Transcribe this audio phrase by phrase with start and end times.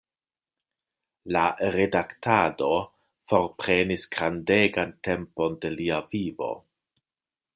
[1.35, 1.43] La
[1.75, 2.69] redaktado
[3.33, 6.53] forprenis grandegan tempon de lia vivo.